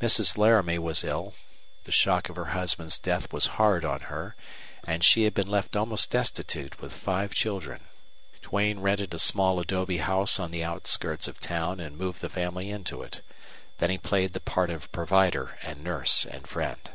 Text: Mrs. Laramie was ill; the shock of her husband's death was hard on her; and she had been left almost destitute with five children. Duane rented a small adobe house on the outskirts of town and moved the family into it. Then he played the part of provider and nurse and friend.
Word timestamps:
Mrs. 0.00 0.38
Laramie 0.38 0.78
was 0.78 1.02
ill; 1.02 1.34
the 1.82 1.90
shock 1.90 2.28
of 2.28 2.36
her 2.36 2.50
husband's 2.54 2.96
death 2.96 3.32
was 3.32 3.46
hard 3.58 3.84
on 3.84 4.02
her; 4.02 4.36
and 4.86 5.02
she 5.02 5.24
had 5.24 5.34
been 5.34 5.48
left 5.48 5.74
almost 5.74 6.10
destitute 6.12 6.80
with 6.80 6.92
five 6.92 7.34
children. 7.34 7.80
Duane 8.40 8.78
rented 8.78 9.12
a 9.12 9.18
small 9.18 9.58
adobe 9.58 9.96
house 9.96 10.38
on 10.38 10.52
the 10.52 10.62
outskirts 10.62 11.26
of 11.26 11.40
town 11.40 11.80
and 11.80 11.98
moved 11.98 12.20
the 12.20 12.30
family 12.30 12.70
into 12.70 13.02
it. 13.02 13.20
Then 13.78 13.90
he 13.90 13.98
played 13.98 14.32
the 14.32 14.38
part 14.38 14.70
of 14.70 14.92
provider 14.92 15.58
and 15.60 15.82
nurse 15.82 16.24
and 16.24 16.46
friend. 16.46 16.90